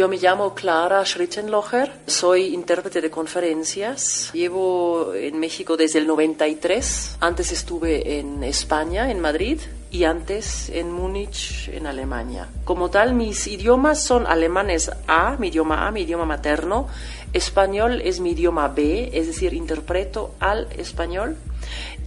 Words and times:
Yo 0.00 0.08
me 0.08 0.16
llamo 0.16 0.54
Clara 0.54 1.04
Schrittenlocher, 1.04 1.92
soy 2.06 2.54
intérprete 2.54 3.02
de 3.02 3.10
conferencias. 3.10 4.30
Llevo 4.32 5.12
en 5.12 5.38
México 5.38 5.76
desde 5.76 5.98
el 5.98 6.06
93. 6.06 7.18
Antes 7.20 7.52
estuve 7.52 8.18
en 8.18 8.42
España, 8.42 9.10
en 9.10 9.20
Madrid, 9.20 9.60
y 9.90 10.04
antes 10.04 10.70
en 10.70 10.90
Múnich, 10.90 11.68
en 11.68 11.86
Alemania. 11.86 12.48
Como 12.64 12.88
tal, 12.88 13.12
mis 13.12 13.46
idiomas 13.46 14.02
son 14.02 14.26
alemanes 14.26 14.90
A, 15.06 15.36
mi 15.38 15.48
idioma 15.48 15.86
A, 15.86 15.90
mi 15.90 16.00
idioma 16.00 16.24
materno. 16.24 16.88
Español 17.34 18.00
es 18.02 18.20
mi 18.20 18.30
idioma 18.30 18.68
B, 18.68 19.10
es 19.12 19.26
decir, 19.26 19.52
interpreto 19.52 20.34
al 20.40 20.66
español 20.78 21.36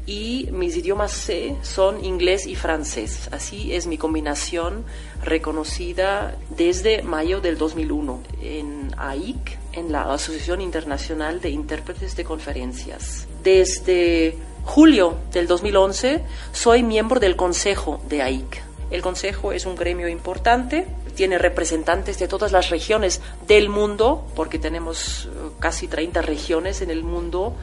y 0.06 0.50
mis 0.52 0.76
idiomas 0.76 1.12
C 1.12 1.56
son 1.62 2.04
inglés 2.04 2.46
y 2.46 2.56
francés. 2.56 3.30
Así 3.32 3.74
es 3.74 3.88
mi 3.88 3.98
combinación 3.98 4.84
reconocida 5.24 6.36
desde 6.50 7.04
mayo 7.04 7.40
del 7.40 7.58
2001 7.58 8.22
en 8.42 8.92
AIC, 8.98 9.58
en 9.74 9.92
la 9.92 10.14
Asociación 10.14 10.62
Internacional 10.62 11.40
de 11.40 11.50
Intérpretes 11.50 12.16
de 12.16 12.24
Conferencias. 12.24 13.28
Desde 13.44 14.38
julio 14.66 15.18
del 15.32 15.48
2011 15.48 16.24
soy 16.52 16.84
miembro 16.84 17.20
del 17.20 17.36
Consejo 17.36 18.02
de 18.10 18.22
AIC. 18.22 18.62
El 18.92 19.02
Consejo 19.02 19.54
es 19.54 19.66
un 19.66 19.76
gremio 19.76 20.08
importante, 20.08 20.86
tiene 21.16 21.38
representantes 21.38 22.20
de 22.20 22.28
todas 22.28 22.52
las 22.52 22.70
regiones 22.70 23.22
del 23.48 23.70
mundo, 23.70 24.26
porque 24.36 24.60
tenemos 24.60 25.26
eh, 25.26 25.50
casi 25.60 25.88
30 25.88 26.22
regiones 26.22 26.82
en 26.82 26.92
el 26.92 27.04
mundo 27.04 27.56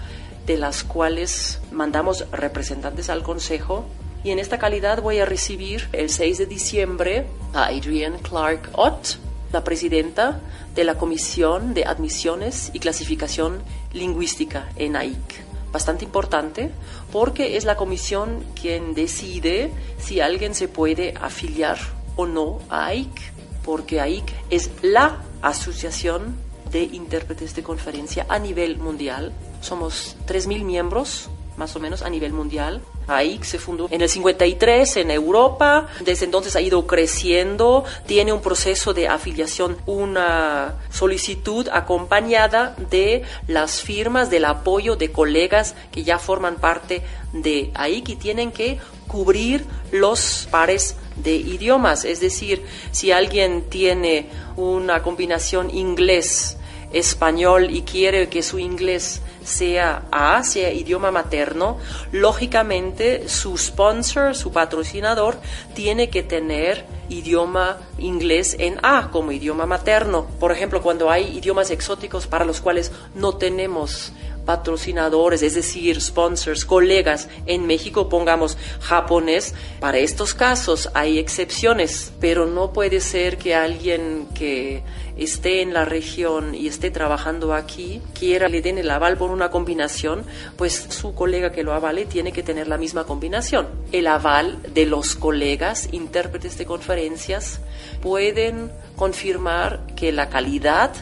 de 0.50 0.58
las 0.58 0.82
cuales 0.82 1.60
mandamos 1.70 2.28
representantes 2.32 3.08
al 3.08 3.22
Consejo. 3.22 3.84
Y 4.24 4.32
en 4.32 4.40
esta 4.40 4.58
calidad 4.58 5.00
voy 5.00 5.20
a 5.20 5.24
recibir 5.24 5.88
el 5.92 6.10
6 6.10 6.38
de 6.38 6.46
diciembre 6.46 7.26
a 7.54 7.66
Adrienne 7.66 8.18
Clark 8.18 8.70
Ott, 8.72 9.18
la 9.52 9.62
presidenta 9.62 10.40
de 10.74 10.82
la 10.82 10.96
Comisión 10.96 11.72
de 11.72 11.84
Admisiones 11.84 12.72
y 12.72 12.80
Clasificación 12.80 13.62
Lingüística 13.92 14.68
en 14.74 14.96
AIC. 14.96 15.70
Bastante 15.70 16.04
importante 16.04 16.72
porque 17.12 17.56
es 17.56 17.64
la 17.64 17.76
comisión 17.76 18.44
quien 18.60 18.92
decide 18.92 19.70
si 19.98 20.20
alguien 20.20 20.56
se 20.56 20.66
puede 20.66 21.14
afiliar 21.20 21.78
o 22.16 22.26
no 22.26 22.58
a 22.70 22.86
AIC, 22.86 23.32
porque 23.64 24.00
AIC 24.00 24.32
es 24.50 24.68
la 24.82 25.22
asociación 25.42 26.34
de 26.72 26.82
intérpretes 26.82 27.54
de 27.54 27.62
conferencia 27.62 28.26
a 28.28 28.40
nivel 28.40 28.78
mundial 28.78 29.32
somos 29.60 30.16
3.000 30.26 30.64
miembros, 30.64 31.30
más 31.56 31.76
o 31.76 31.80
menos, 31.80 32.02
a 32.02 32.10
nivel 32.10 32.32
mundial. 32.32 32.80
AIC 33.06 33.44
se 33.44 33.58
fundó 33.58 33.88
en 33.90 34.00
el 34.00 34.08
53 34.08 34.96
en 34.98 35.10
Europa, 35.10 35.88
desde 36.00 36.24
entonces 36.24 36.54
ha 36.56 36.60
ido 36.60 36.86
creciendo, 36.86 37.84
tiene 38.06 38.32
un 38.32 38.40
proceso 38.40 38.94
de 38.94 39.08
afiliación, 39.08 39.76
una 39.86 40.76
solicitud 40.90 41.68
acompañada 41.72 42.76
de 42.90 43.24
las 43.48 43.80
firmas 43.82 44.30
del 44.30 44.44
apoyo 44.44 44.96
de 44.96 45.10
colegas 45.10 45.74
que 45.90 46.04
ya 46.04 46.18
forman 46.18 46.56
parte 46.56 47.02
de 47.32 47.72
AIC 47.74 48.10
y 48.10 48.16
tienen 48.16 48.52
que 48.52 48.78
cubrir 49.08 49.66
los 49.90 50.46
pares 50.50 50.96
de 51.16 51.34
idiomas, 51.34 52.04
es 52.04 52.20
decir, 52.20 52.64
si 52.92 53.10
alguien 53.10 53.68
tiene 53.68 54.28
una 54.56 55.02
combinación 55.02 55.68
inglés 55.74 56.56
español 56.92 57.70
y 57.70 57.82
quiere 57.82 58.28
que 58.28 58.42
su 58.42 58.58
inglés 58.58 59.20
sea 59.44 60.02
A, 60.10 60.42
sea 60.44 60.72
idioma 60.72 61.10
materno, 61.10 61.78
lógicamente 62.12 63.28
su 63.28 63.56
sponsor, 63.56 64.34
su 64.34 64.52
patrocinador, 64.52 65.38
tiene 65.74 66.10
que 66.10 66.22
tener 66.22 66.86
idioma 67.08 67.78
inglés 67.98 68.56
en 68.58 68.78
A 68.82 69.10
como 69.10 69.32
idioma 69.32 69.66
materno. 69.66 70.26
Por 70.38 70.52
ejemplo, 70.52 70.80
cuando 70.80 71.10
hay 71.10 71.36
idiomas 71.36 71.70
exóticos 71.70 72.26
para 72.26 72.44
los 72.44 72.60
cuales 72.60 72.92
no 73.14 73.36
tenemos 73.36 74.12
patrocinadores, 74.44 75.42
es 75.42 75.54
decir, 75.54 76.00
sponsors, 76.00 76.64
colegas 76.64 77.28
en 77.46 77.66
México, 77.66 78.08
pongamos 78.08 78.56
japonés. 78.80 79.54
Para 79.80 79.98
estos 79.98 80.34
casos 80.34 80.90
hay 80.94 81.18
excepciones, 81.18 82.12
pero 82.20 82.46
no 82.46 82.72
puede 82.72 83.00
ser 83.00 83.38
que 83.38 83.54
alguien 83.54 84.28
que 84.34 84.82
esté 85.16 85.60
en 85.60 85.74
la 85.74 85.84
región 85.84 86.54
y 86.54 86.66
esté 86.66 86.90
trabajando 86.90 87.52
aquí 87.52 88.00
quiera 88.18 88.48
le 88.48 88.62
den 88.62 88.78
el 88.78 88.90
aval 88.90 89.18
por 89.18 89.30
una 89.30 89.50
combinación, 89.50 90.24
pues 90.56 90.86
su 90.88 91.14
colega 91.14 91.52
que 91.52 91.62
lo 91.62 91.74
avale 91.74 92.06
tiene 92.06 92.32
que 92.32 92.42
tener 92.42 92.68
la 92.68 92.78
misma 92.78 93.04
combinación. 93.04 93.68
El 93.92 94.06
aval 94.06 94.58
de 94.72 94.86
los 94.86 95.14
colegas 95.14 95.88
intérpretes 95.92 96.56
de 96.56 96.66
conferencias 96.66 97.60
pueden 98.00 98.70
confirmar 98.96 99.86
que 99.94 100.12
la 100.12 100.28
calidad 100.28 100.92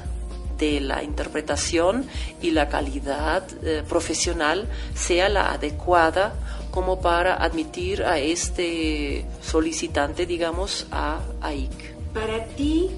de 0.58 0.80
la 0.80 1.02
interpretación 1.02 2.06
y 2.42 2.50
la 2.50 2.68
calidad 2.68 3.44
eh, 3.62 3.82
profesional 3.88 4.68
sea 4.94 5.28
la 5.28 5.52
adecuada 5.52 6.34
como 6.70 7.00
para 7.00 7.34
admitir 7.34 8.02
a 8.02 8.18
este 8.18 9.24
solicitante, 9.40 10.26
digamos, 10.26 10.86
a 10.90 11.20
AIC. 11.40 12.12
Para 12.12 12.44
ti, 12.56 12.90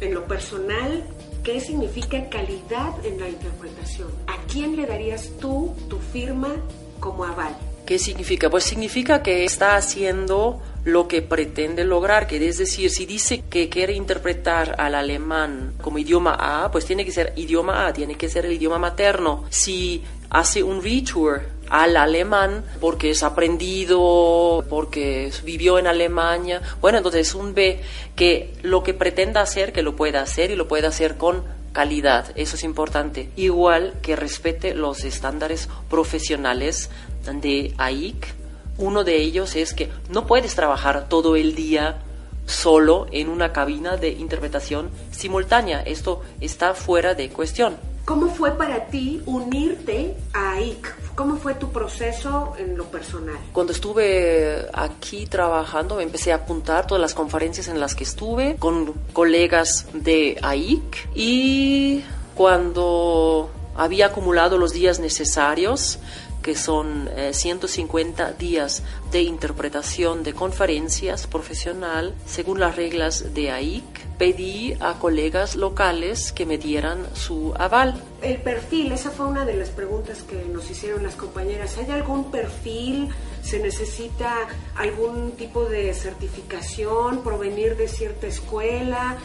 en 0.00 0.14
lo 0.14 0.24
personal, 0.26 1.04
¿qué 1.44 1.60
significa 1.60 2.28
calidad 2.28 3.04
en 3.04 3.20
la 3.20 3.28
interpretación? 3.28 4.08
¿A 4.26 4.36
quién 4.50 4.76
le 4.76 4.86
darías 4.86 5.30
tú 5.40 5.74
tu 5.88 5.98
firma 5.98 6.54
como 7.00 7.24
aval? 7.24 7.56
¿Qué 7.86 7.98
significa? 7.98 8.50
Pues 8.50 8.64
significa 8.64 9.22
que 9.22 9.44
está 9.44 9.76
haciendo 9.76 10.60
lo 10.88 11.06
que 11.06 11.22
pretende 11.22 11.84
lograr, 11.84 12.26
que 12.26 12.36
es 12.48 12.58
decir, 12.58 12.90
si 12.90 13.06
dice 13.06 13.44
que 13.48 13.68
quiere 13.68 13.92
interpretar 13.92 14.74
al 14.78 14.94
alemán 14.94 15.74
como 15.80 15.98
idioma 15.98 16.36
A, 16.38 16.70
pues 16.70 16.84
tiene 16.86 17.04
que 17.04 17.12
ser 17.12 17.32
idioma 17.36 17.86
A, 17.86 17.92
tiene 17.92 18.16
que 18.16 18.28
ser 18.28 18.46
el 18.46 18.52
idioma 18.52 18.78
materno. 18.78 19.44
Si 19.50 20.02
hace 20.30 20.62
un 20.62 20.82
retour 20.82 21.42
al 21.70 21.96
alemán 21.96 22.64
porque 22.80 23.10
es 23.10 23.22
aprendido, 23.22 24.64
porque 24.68 25.30
vivió 25.44 25.78
en 25.78 25.86
Alemania, 25.86 26.62
bueno, 26.80 26.98
entonces 26.98 27.28
es 27.28 27.34
un 27.34 27.54
B 27.54 27.80
que 28.16 28.54
lo 28.62 28.82
que 28.82 28.94
pretenda 28.94 29.42
hacer, 29.42 29.72
que 29.72 29.82
lo 29.82 29.94
pueda 29.96 30.22
hacer 30.22 30.50
y 30.50 30.56
lo 30.56 30.68
pueda 30.68 30.88
hacer 30.88 31.16
con 31.16 31.44
calidad, 31.72 32.32
eso 32.34 32.56
es 32.56 32.64
importante. 32.64 33.28
Igual 33.36 33.94
que 34.02 34.16
respete 34.16 34.74
los 34.74 35.04
estándares 35.04 35.68
profesionales 35.88 36.90
de 37.24 37.74
AIC. 37.76 38.26
Uno 38.78 39.04
de 39.04 39.16
ellos 39.16 39.56
es 39.56 39.74
que 39.74 39.90
no 40.08 40.26
puedes 40.26 40.54
trabajar 40.54 41.08
todo 41.08 41.36
el 41.36 41.54
día 41.54 41.98
solo 42.46 43.06
en 43.12 43.28
una 43.28 43.52
cabina 43.52 43.96
de 43.96 44.10
interpretación 44.10 44.90
simultánea. 45.10 45.82
Esto 45.82 46.22
está 46.40 46.74
fuera 46.74 47.14
de 47.14 47.28
cuestión. 47.28 47.76
¿Cómo 48.04 48.28
fue 48.28 48.56
para 48.56 48.86
ti 48.86 49.20
unirte 49.26 50.16
a 50.32 50.52
AIC? 50.52 51.14
¿Cómo 51.14 51.36
fue 51.36 51.54
tu 51.56 51.70
proceso 51.70 52.54
en 52.56 52.74
lo 52.74 52.84
personal? 52.84 53.36
Cuando 53.52 53.72
estuve 53.74 54.66
aquí 54.72 55.26
trabajando, 55.26 55.96
me 55.96 56.04
empecé 56.04 56.32
a 56.32 56.36
apuntar 56.36 56.86
todas 56.86 57.02
las 57.02 57.12
conferencias 57.12 57.68
en 57.68 57.78
las 57.78 57.94
que 57.94 58.04
estuve 58.04 58.56
con 58.56 58.94
colegas 59.12 59.88
de 59.92 60.38
AIC 60.40 61.10
y 61.14 62.02
cuando 62.34 63.50
había 63.76 64.06
acumulado 64.06 64.56
los 64.56 64.72
días 64.72 65.00
necesarios, 65.00 65.98
que 66.48 66.54
son 66.54 67.10
150 67.30 68.30
eh, 68.30 68.34
días 68.38 68.82
de 69.12 69.20
interpretación 69.20 70.22
de 70.22 70.32
conferencias 70.32 71.26
profesional 71.26 72.14
según 72.24 72.58
las 72.58 72.74
reglas 72.74 73.34
de 73.34 73.50
AIC. 73.50 74.16
Pedí 74.16 74.74
a 74.80 74.94
colegas 74.98 75.56
locales 75.56 76.32
que 76.32 76.46
me 76.46 76.56
dieran 76.56 77.06
su 77.12 77.52
aval. 77.58 78.02
El 78.22 78.38
perfil, 78.40 78.92
esa 78.92 79.10
fue 79.10 79.26
una 79.26 79.44
de 79.44 79.56
las 79.56 79.68
preguntas 79.68 80.22
que 80.22 80.42
nos 80.50 80.70
hicieron 80.70 81.02
las 81.02 81.16
compañeras. 81.16 81.76
¿Hay 81.76 81.90
algún 81.90 82.30
perfil? 82.30 83.10
¿Se 83.42 83.58
necesita 83.58 84.48
algún 84.74 85.32
tipo 85.32 85.66
de 85.66 85.92
certificación? 85.92 87.22
¿Provenir 87.22 87.76
de 87.76 87.88
cierta 87.88 88.26
escuela? 88.26 89.18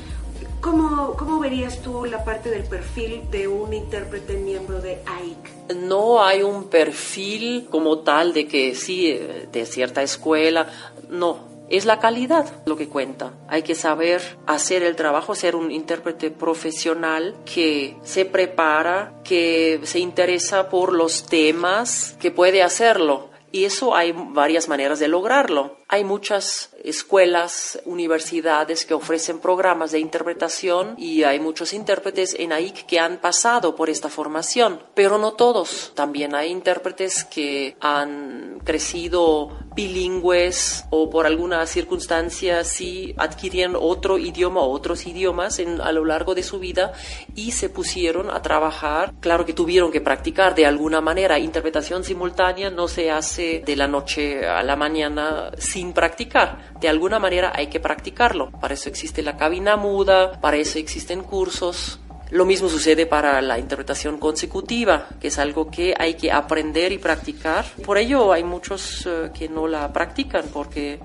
¿Cómo, 0.62 1.16
¿Cómo, 1.18 1.40
verías 1.40 1.82
tú 1.82 2.06
la 2.06 2.24
parte 2.24 2.50
del 2.50 2.64
perfil 2.64 3.30
de 3.30 3.48
un 3.48 3.74
intérprete 3.74 4.34
miembro 4.38 4.82
de 4.82 5.02
AIC? 5.06 5.76
No 5.76 6.24
hay 6.24 6.44
un 6.44 6.66
perfil 6.66 7.68
como 7.70 8.00
tal 8.00 8.34
de 8.34 8.48
que 8.48 8.76
sí, 8.76 9.14
de 9.52 9.66
cierta 9.66 10.02
escuela, 10.04 10.68
no. 11.10 11.54
Es 11.70 11.86
la 11.86 12.00
calidad 12.00 12.46
lo 12.66 12.76
que 12.76 12.88
cuenta. 12.88 13.34
Hay 13.48 13.64
que 13.64 13.74
saber 13.74 14.22
hacer 14.46 14.84
el 14.84 14.96
trabajo, 14.96 15.34
ser 15.34 15.56
un 15.56 15.72
intérprete 15.72 16.30
profesional 16.30 17.36
que 17.46 17.98
se 18.04 18.26
prepara, 18.26 19.14
que 19.24 19.80
se 19.84 20.00
interesa 20.00 20.70
por 20.70 20.94
los 20.94 21.26
temas, 21.26 22.16
que 22.20 22.32
puede 22.32 22.62
hacerlo. 22.62 23.33
Y 23.54 23.66
eso 23.66 23.96
hay 23.96 24.14
varias 24.14 24.68
maneras 24.68 24.98
de 24.98 25.08
lograrlo. 25.08 25.78
Hay 25.88 26.04
muchas 26.04 26.72
escuelas, 26.84 27.80
universidades 27.86 28.84
que 28.84 28.96
ofrecen 28.96 29.38
programas 29.38 29.92
de 29.92 30.00
interpretación 30.00 30.96
y 30.98 31.22
hay 31.22 31.40
muchos 31.40 31.72
intérpretes 31.72 32.36
en 32.40 32.52
AIC 32.52 32.88
que 32.88 33.00
han 33.00 33.22
pasado 33.22 33.76
por 33.76 33.92
esta 33.92 34.10
formación, 34.10 34.82
pero 34.96 35.20
no 35.20 35.34
todos. 35.34 35.92
También 35.94 36.34
hay 36.34 36.50
intérpretes 36.50 37.26
que 37.26 37.78
han 37.80 38.60
crecido 38.64 39.52
bilingües 39.76 40.86
o 40.90 41.10
por 41.10 41.26
alguna 41.26 41.66
circunstancia 41.66 42.64
sí 42.64 43.14
adquirieron 43.18 43.76
otro 43.80 44.18
idioma 44.18 44.62
o 44.62 44.72
otros 44.72 45.06
idiomas 45.06 45.60
en, 45.60 45.82
a 45.82 45.92
lo 45.92 46.06
largo 46.06 46.36
de 46.36 46.44
su 46.44 46.60
vida 46.60 46.94
y 47.36 47.52
se 47.52 47.70
pusieron 47.70 48.30
a 48.30 48.42
trabajar. 48.42 49.14
Claro 49.20 49.46
que 49.46 49.54
tuvieron 49.54 49.92
que 49.92 50.02
practicar 50.02 50.56
de 50.56 50.66
alguna 50.66 51.02
manera. 51.02 51.40
Interpretación 51.40 52.04
simultánea 52.04 52.70
no 52.70 52.88
se 52.88 53.12
hace 53.12 53.64
de 53.66 53.76
la 53.76 53.88
noche 53.88 54.48
a 54.48 54.64
la 54.64 54.76
mañana 54.76 55.52
sin 55.58 55.94
practicar. 55.94 56.74
De 56.80 56.90
alguna 56.90 57.20
manera 57.20 57.52
hay 57.56 57.68
que 57.68 57.80
practicarlo. 57.80 58.52
Para 58.52 58.74
eso 58.74 58.90
existe 58.90 59.22
la 59.22 59.38
cabina 59.38 59.78
muda, 59.78 60.40
para 60.40 60.58
eso 60.58 60.80
existen 60.80 61.24
cursos 61.24 62.00
lo 62.34 62.46
mismo 62.46 62.68
sucede 62.68 63.06
para 63.06 63.40
la 63.44 63.60
interpretación 63.60 64.18
consecutiva, 64.18 65.08
que 65.22 65.28
es 65.28 65.38
algo 65.38 65.70
que 65.70 65.94
hay 65.96 66.16
que 66.16 66.32
aprender 66.32 66.92
y 66.92 66.98
practicar. 66.98 67.64
Por 67.86 68.00
ello 68.00 68.34
hay 68.34 68.44
muchos 68.44 69.06
eh, 69.06 69.30
que 69.32 69.48
no 69.48 69.68
la 69.68 69.94
practican 69.94 70.46
porque 70.52 71.00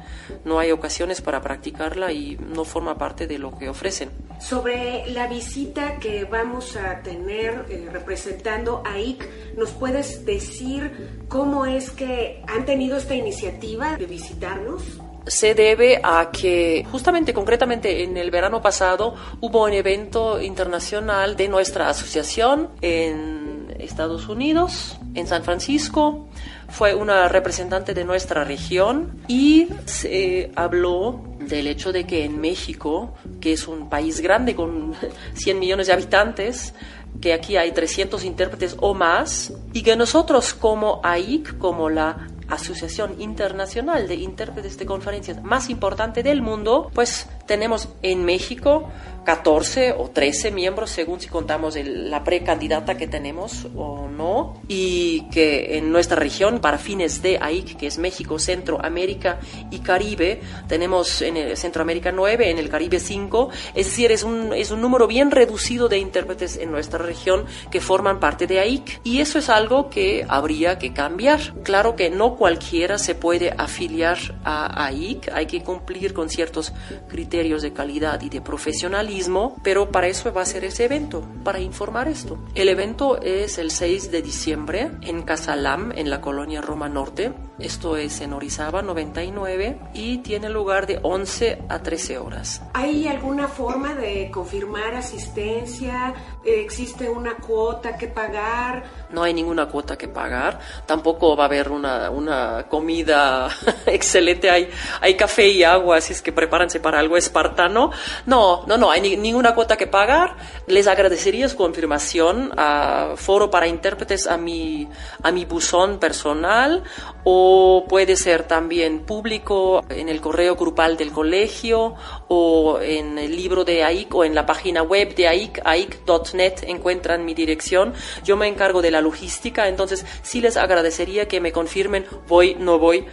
no 0.47 0.59
hay 0.59 0.71
ocasiones 0.71 1.21
para 1.21 1.43
practicarla 1.43 2.13
y 2.13 2.39
no 2.39 2.65
forma 2.65 2.97
parte 2.97 3.27
de 3.27 3.39
lo 3.39 3.57
que 3.59 3.69
ofrecen. 3.69 4.09
Sobre 4.41 5.05
la 5.11 5.27
visita 5.27 5.99
que 5.99 6.25
vamos 6.25 6.77
a 6.77 7.03
tener 7.03 7.67
eh, 7.69 7.91
representando 7.93 8.83
a 8.87 8.99
IC, 8.99 9.55
¿nos 9.55 9.73
puedes 9.73 10.25
decir 10.25 11.27
cómo 11.29 11.67
es 11.67 11.91
que 11.91 12.43
han 12.47 12.65
tenido 12.65 12.97
esta 12.97 13.15
iniciativa 13.15 13.99
de 13.99 14.07
visitarnos? 14.07 14.83
Se 15.29 15.55
debe 15.55 16.01
a 16.03 16.31
que 16.31 16.87
justamente, 16.91 17.33
concretamente, 17.33 18.03
en 18.03 18.17
el 18.17 18.31
verano 18.31 18.61
pasado 18.61 19.15
hubo 19.41 19.65
un 19.65 19.73
evento 19.73 20.41
internacional 20.41 21.37
de 21.37 21.49
nuestra 21.49 21.89
asociación 21.89 22.71
en 22.81 23.75
Estados 23.79 24.29
Unidos, 24.29 24.99
en 25.15 25.27
San 25.27 25.45
Francisco. 25.45 26.29
Fue 26.69 26.95
una 26.95 27.29
representante 27.29 27.95
de 27.95 28.05
nuestra 28.05 28.45
región 28.45 29.23
y 29.29 29.69
se 29.87 30.51
habló 30.57 31.23
del 31.39 31.67
hecho 31.67 31.93
de 31.93 32.07
que 32.07 32.25
en 32.25 32.41
México, 32.41 33.15
que 33.41 33.53
es 33.53 33.69
un 33.69 33.89
país 33.89 34.21
grande 34.21 34.55
con 34.55 34.95
100 35.35 35.59
millones 35.59 35.87
de 35.87 35.93
habitantes, 35.93 36.75
que 37.21 37.33
aquí 37.33 37.57
hay 37.57 37.73
300 37.73 38.25
intérpretes 38.25 38.77
o 38.81 38.95
más, 38.95 39.53
y 39.73 39.83
que 39.83 39.97
nosotros 39.97 40.55
como 40.55 41.01
AIC, 41.03 41.59
como 41.59 41.89
la 41.89 42.29
Asociación 42.49 43.21
Internacional 43.21 44.09
de 44.09 44.15
Intérpretes 44.15 44.79
de 44.79 44.87
Conferencias 44.87 45.43
más 45.43 45.71
importante 45.71 46.23
del 46.23 46.43
mundo, 46.43 46.91
pues 46.95 47.29
tenemos 47.47 47.89
en 48.03 48.25
México 48.25 48.89
14 49.29 49.93
o 49.93 50.09
13 50.09 50.51
miembros, 50.53 50.89
según 50.89 51.21
si 51.21 51.29
contamos 51.29 51.77
la 51.85 52.25
precandidata 52.25 52.97
que 52.97 53.07
tenemos 53.07 53.67
o 53.77 54.09
no, 54.09 54.63
y 54.69 55.29
que 55.31 55.77
en 55.77 55.93
nuestra 55.93 56.17
región, 56.17 56.61
para 56.61 56.79
fines 56.79 57.21
de 57.21 57.37
AIC, 57.39 57.77
que 57.77 57.87
es 57.89 57.99
México, 57.99 58.39
Centroamérica 58.39 59.39
y 59.71 59.81
Caribe, 59.81 60.41
tenemos 60.67 61.21
en 61.21 61.37
el 61.37 61.59
Centroamérica 61.59 62.11
9, 62.11 62.51
en 62.51 62.57
el 62.57 62.71
Caribe 62.71 63.01
5, 63.01 63.51
es 63.75 63.85
decir, 63.85 64.13
es 64.13 64.23
un, 64.23 64.55
es 64.55 64.71
un 64.71 64.81
número 64.81 65.07
bien 65.07 65.31
reducido 65.31 65.91
de 65.91 65.99
intérpretes 65.99 66.57
en 66.57 66.71
nuestra 66.71 66.99
región 66.99 67.45
que 67.71 67.83
forman 67.83 68.21
parte 68.21 68.47
de 68.47 68.61
AIC, 68.61 69.03
y 69.05 69.21
eso 69.21 69.39
es 69.39 69.51
algo 69.51 69.91
que 69.91 70.25
habría 70.27 70.79
que 70.79 70.95
cambiar. 70.95 71.53
Claro 71.65 71.97
que 71.97 72.09
no 72.09 72.35
cualquiera 72.37 72.97
se 72.97 73.15
puede 73.15 73.53
afiliar 73.59 74.17
a 74.43 74.87
AIC, 74.87 75.29
hay 75.35 75.45
que 75.45 75.63
cumplir 75.63 76.15
con 76.15 76.31
ciertos 76.31 76.73
criterios 77.09 77.61
de 77.61 77.75
calidad 77.75 78.23
y 78.23 78.31
de 78.31 78.41
profesionalismo, 78.41 79.18
pero 79.63 79.91
para 79.91 80.07
eso 80.07 80.33
va 80.33 80.43
a 80.43 80.47
ser 80.47 80.65
ese 80.65 80.85
evento, 80.85 81.23
para 81.43 81.61
informar 81.61 82.09
esto. 82.09 82.39
El 82.55 82.69
evento 82.69 83.21
es 83.21 83.59
el 83.59 83.71
6 83.71 84.11
de 84.11 84.23
diciembre 84.23 84.91
en 85.03 85.23
Casalam, 85.23 85.93
en 85.93 86.09
la 86.09 86.21
colonia 86.21 86.61
Roma 86.61 86.89
Norte. 86.89 87.33
Esto 87.59 87.97
es 87.97 88.21
en 88.21 88.33
Orizaba 88.33 88.83
99 88.83 89.81
y 89.93 90.19
tiene 90.19 90.49
lugar 90.49 90.87
de 90.87 91.01
11 91.03 91.65
a 91.69 91.83
13 91.83 92.19
horas. 92.19 92.63
¿Hay 92.75 93.09
alguna 93.09 93.49
forma 93.49 93.95
de 93.95 94.31
confirmar 94.31 94.95
asistencia? 94.95 96.15
¿Existe 96.45 97.09
una 97.09 97.35
cuota 97.37 97.97
que 97.97 98.07
pagar? 98.07 98.85
No 99.11 99.23
hay 99.23 99.33
ninguna 99.33 99.67
cuota 99.67 99.97
que 99.97 100.09
pagar. 100.09 100.59
Tampoco 100.87 101.37
va 101.37 101.45
a 101.45 101.47
haber 101.47 101.71
una, 101.71 102.11
una 102.11 102.67
comida 102.69 103.49
excelente. 103.87 104.51
Hay, 104.51 104.71
hay 105.01 105.15
café 105.15 105.49
y 105.49 105.65
agua, 105.65 105.97
así 105.97 106.13
es 106.13 106.23
que 106.23 106.33
prepárense 106.33 106.81
para 106.81 106.99
algo 106.99 107.17
espartano. 107.17 107.91
No, 108.27 108.65
no, 108.67 108.77
no, 108.77 108.91
hay 108.91 109.17
ninguna 109.17 109.55
cuota 109.55 109.77
que 109.77 109.87
pagar. 109.87 110.37
Les 110.67 110.87
agradecería 110.87 111.49
su 111.49 111.57
confirmación 111.57 112.53
a 112.57 113.15
Foro 113.17 113.51
para 113.51 113.67
Intérpretes 113.67 114.27
a 114.27 114.37
mi, 114.37 114.89
a 115.23 115.33
mi 115.33 115.45
buzón 115.45 115.99
personal 115.99 116.83
o 117.25 117.85
puede 117.89 118.17
ser 118.17 118.45
también 118.45 119.01
público 119.01 119.85
en 119.89 120.09
el 120.09 120.21
correo 120.21 120.57
grupal 120.57 120.97
del 120.97 121.13
colegio 121.13 121.95
o 122.29 122.79
en 122.81 123.19
el 123.19 123.37
libro 123.37 123.65
de 123.65 123.85
AIC 123.85 124.15
o 124.15 124.25
en 124.25 124.35
la 124.35 124.47
página 124.47 124.83
web 124.83 125.15
de 125.15 125.29
AIC, 125.29 125.61
aic.net 125.65 126.65
encuentran 126.67 127.25
mi 127.25 127.35
dirección. 127.35 127.95
Yo 128.25 128.37
me 128.37 128.49
encargo 128.49 128.83
de 128.83 128.91
la 128.91 128.98
logística, 129.01 129.69
entonces 129.69 130.05
sí 130.23 130.41
les 130.41 130.57
agradecería 130.57 131.29
que 131.29 131.41
me 131.41 131.53
confirmen 131.53 132.07
voy, 132.27 132.55
no 132.55 132.79
voy 132.79 133.07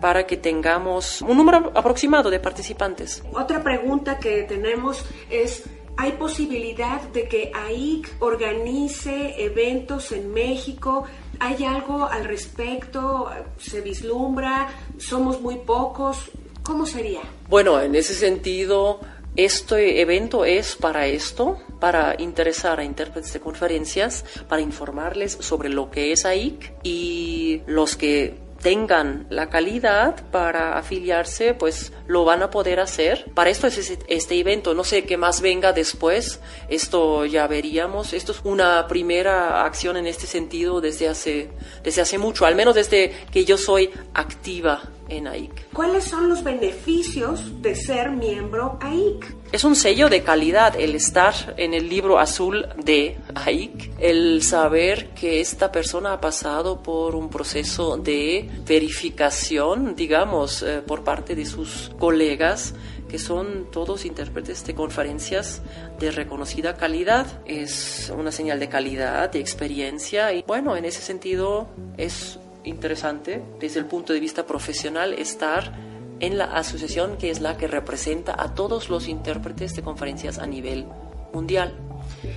para 0.00 0.26
que 0.26 0.36
tengamos 0.36 1.22
un 1.22 1.36
número 1.36 1.72
aproximado 1.74 2.30
de 2.30 2.40
participantes. 2.40 3.22
Otra 3.32 3.62
pregunta 3.62 4.18
que 4.18 4.42
tenemos 4.44 5.04
es, 5.28 5.64
¿hay 5.96 6.12
posibilidad 6.12 7.02
de 7.02 7.28
que 7.28 7.52
AIC 7.54 8.16
organice 8.20 9.44
eventos 9.44 10.12
en 10.12 10.32
México? 10.32 11.04
¿Hay 11.38 11.64
algo 11.64 12.06
al 12.06 12.24
respecto? 12.24 13.30
¿Se 13.58 13.80
vislumbra? 13.80 14.68
¿Somos 14.98 15.40
muy 15.40 15.56
pocos? 15.56 16.30
¿Cómo 16.62 16.86
sería? 16.86 17.20
Bueno, 17.48 17.80
en 17.80 17.94
ese 17.94 18.14
sentido, 18.14 19.00
este 19.36 20.00
evento 20.00 20.44
es 20.44 20.76
para 20.76 21.06
esto, 21.06 21.58
para 21.78 22.16
interesar 22.18 22.80
a 22.80 22.84
intérpretes 22.84 23.32
de 23.32 23.40
conferencias, 23.40 24.24
para 24.48 24.62
informarles 24.62 25.38
sobre 25.40 25.68
lo 25.68 25.90
que 25.90 26.12
es 26.12 26.24
AIC 26.24 26.72
y 26.82 27.62
los 27.66 27.96
que 27.96 28.38
tengan 28.60 29.26
la 29.30 29.48
calidad 29.48 30.22
para 30.30 30.76
afiliarse, 30.76 31.54
pues 31.54 31.92
lo 32.06 32.24
van 32.24 32.42
a 32.42 32.50
poder 32.50 32.80
hacer. 32.80 33.30
Para 33.34 33.50
esto 33.50 33.66
es 33.66 33.98
este 34.06 34.38
evento, 34.38 34.74
no 34.74 34.84
sé 34.84 35.04
qué 35.04 35.16
más 35.16 35.40
venga 35.40 35.72
después, 35.72 36.40
esto 36.68 37.24
ya 37.24 37.46
veríamos. 37.46 38.12
Esto 38.12 38.32
es 38.32 38.40
una 38.44 38.86
primera 38.86 39.64
acción 39.64 39.96
en 39.96 40.06
este 40.06 40.26
sentido 40.26 40.80
desde 40.80 41.08
hace, 41.08 41.50
desde 41.82 42.02
hace 42.02 42.18
mucho, 42.18 42.44
al 42.44 42.54
menos 42.54 42.74
desde 42.74 43.12
que 43.32 43.44
yo 43.44 43.56
soy 43.56 43.90
activa 44.12 44.82
en 45.10 45.26
AIC. 45.26 45.72
¿Cuáles 45.72 46.04
son 46.04 46.28
los 46.28 46.42
beneficios 46.42 47.60
de 47.62 47.74
ser 47.74 48.10
miembro 48.10 48.78
AIC? 48.80 49.36
Es 49.52 49.64
un 49.64 49.76
sello 49.76 50.08
de 50.08 50.22
calidad 50.22 50.78
el 50.78 50.94
estar 50.94 51.54
en 51.56 51.74
el 51.74 51.88
libro 51.88 52.18
azul 52.18 52.66
de 52.76 53.16
AIC, 53.34 53.92
el 53.98 54.42
saber 54.42 55.08
que 55.10 55.40
esta 55.40 55.72
persona 55.72 56.14
ha 56.14 56.20
pasado 56.20 56.82
por 56.82 57.14
un 57.14 57.28
proceso 57.28 57.96
de 57.96 58.48
verificación, 58.66 59.94
digamos, 59.94 60.62
eh, 60.62 60.82
por 60.86 61.04
parte 61.04 61.34
de 61.34 61.44
sus 61.44 61.90
colegas 61.98 62.74
que 63.10 63.18
son 63.18 63.66
todos 63.72 64.04
intérpretes 64.04 64.64
de 64.64 64.74
conferencias 64.74 65.62
de 65.98 66.12
reconocida 66.12 66.76
calidad. 66.76 67.26
Es 67.44 68.12
una 68.16 68.30
señal 68.30 68.60
de 68.60 68.68
calidad, 68.68 69.32
de 69.32 69.40
experiencia 69.40 70.32
y 70.32 70.44
bueno, 70.46 70.76
en 70.76 70.84
ese 70.84 71.02
sentido 71.02 71.68
es 71.96 72.38
interesante 72.64 73.42
desde 73.58 73.80
el 73.80 73.86
punto 73.86 74.12
de 74.12 74.20
vista 74.20 74.46
profesional 74.46 75.14
estar 75.14 75.72
en 76.20 76.36
la 76.38 76.44
asociación 76.44 77.16
que 77.16 77.30
es 77.30 77.40
la 77.40 77.56
que 77.56 77.66
representa 77.66 78.34
a 78.38 78.54
todos 78.54 78.90
los 78.90 79.08
intérpretes 79.08 79.74
de 79.74 79.82
conferencias 79.82 80.38
a 80.38 80.46
nivel 80.46 80.86
mundial. 81.32 81.74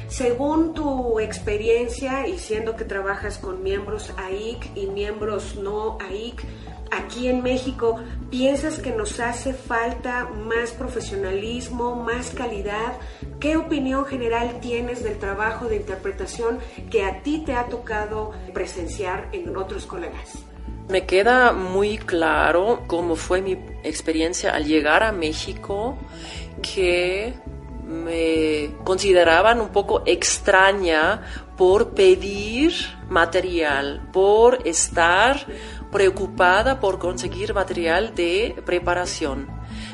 Según 0.07 0.73
tu 0.73 1.19
experiencia 1.19 2.27
y 2.27 2.37
siendo 2.37 2.75
que 2.75 2.85
trabajas 2.85 3.37
con 3.37 3.63
miembros 3.63 4.13
AIC 4.17 4.75
y 4.75 4.87
miembros 4.87 5.55
no 5.55 5.97
AIC, 5.99 6.43
aquí 6.93 7.27
en 7.27 7.43
México, 7.43 7.99
¿piensas 8.29 8.79
que 8.79 8.91
nos 8.91 9.19
hace 9.19 9.53
falta 9.53 10.25
más 10.25 10.71
profesionalismo, 10.71 11.95
más 11.95 12.29
calidad? 12.31 12.97
¿Qué 13.39 13.57
opinión 13.57 14.05
general 14.05 14.59
tienes 14.61 15.03
del 15.03 15.17
trabajo 15.17 15.67
de 15.67 15.77
interpretación 15.77 16.59
que 16.89 17.03
a 17.03 17.21
ti 17.21 17.43
te 17.45 17.53
ha 17.53 17.67
tocado 17.67 18.31
presenciar 18.53 19.29
en 19.31 19.55
otros 19.55 19.85
colegas? 19.85 20.45
Me 20.89 21.05
queda 21.05 21.53
muy 21.53 21.97
claro 21.97 22.83
cómo 22.87 23.15
fue 23.15 23.41
mi 23.41 23.53
experiencia 23.83 24.53
al 24.53 24.65
llegar 24.65 25.03
a 25.03 25.11
México, 25.11 25.97
que 26.61 27.33
me 27.85 28.71
consideraban 28.83 29.61
un 29.61 29.69
poco 29.69 30.03
extraña 30.05 31.21
por 31.57 31.91
pedir 31.93 32.73
material, 33.09 34.09
por 34.11 34.67
estar 34.67 35.45
preocupada 35.93 36.79
por 36.81 36.99
conseguir 36.99 37.53
material 37.53 38.13
de 38.15 38.61
preparación. 38.65 39.47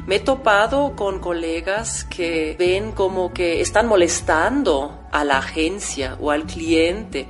Me 0.07 0.15
he 0.15 0.19
topado 0.19 0.95
con 0.95 1.19
colegas 1.19 2.05
que 2.05 2.55
ven 2.57 2.93
como 2.93 3.33
que 3.33 3.61
están 3.61 3.85
molestando 3.85 4.99
a 5.11 5.23
la 5.23 5.37
agencia 5.37 6.17
o 6.19 6.31
al 6.31 6.45
cliente 6.45 7.27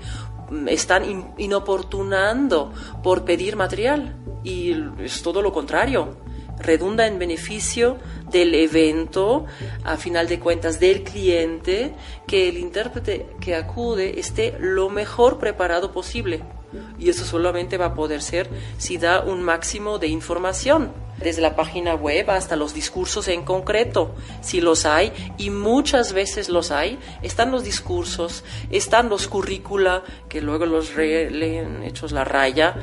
están 0.68 1.34
inoportunando 1.38 2.72
por 3.04 3.26
pedir 3.26 3.56
material. 3.56 4.16
y 4.44 4.74
es 5.04 5.22
todo 5.22 5.42
lo 5.42 5.52
contrario. 5.52 6.18
Redunda 6.60 7.08
en 7.08 7.20
beneficio 7.20 7.98
del 8.32 8.56
evento, 8.56 9.46
a 9.84 9.98
final 9.98 10.28
de 10.28 10.40
cuentas 10.40 10.80
del 10.80 11.04
cliente, 11.04 11.94
que 12.26 12.50
el 12.50 12.58
intérprete 12.58 13.36
que 13.42 13.56
acude 13.56 14.20
esté 14.20 14.56
lo 14.60 14.90
mejor 14.90 15.40
preparado 15.40 15.92
posible. 15.92 16.42
Y 16.98 17.10
eso 17.10 17.26
solamente 17.26 17.78
va 17.78 17.88
a 17.88 17.94
poder 17.94 18.22
ser 18.22 18.50
si 18.78 18.98
da 18.98 19.22
un 19.22 19.42
máximo 19.44 20.00
de 20.00 20.08
información, 20.08 20.92
desde 21.22 21.42
la 21.42 21.56
página 21.56 21.96
web 21.96 22.30
hasta 22.30 22.56
los 22.56 22.74
discursos 22.74 23.28
en 23.28 23.44
concreto, 23.44 24.16
si 24.42 24.62
los 24.62 24.86
hay, 24.86 25.12
y 25.38 25.50
muchas 25.50 26.14
veces 26.14 26.50
los 26.50 26.72
hay, 26.72 26.98
están 27.22 27.52
los 27.52 27.64
discursos, 27.64 28.44
están 28.70 29.10
los 29.10 29.28
currícula, 29.28 30.04
que 30.28 30.42
luego 30.42 30.66
los 30.66 30.96
leen 30.96 31.84
hechos 31.84 32.12
la 32.12 32.24
raya, 32.24 32.76